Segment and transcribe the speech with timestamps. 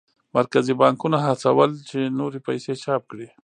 [0.37, 3.27] مرکزي بانکونه هڅول چې نورې پیسې چاپ کړي.